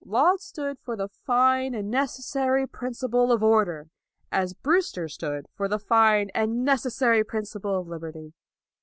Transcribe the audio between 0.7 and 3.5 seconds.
for the fine and neces sary principle of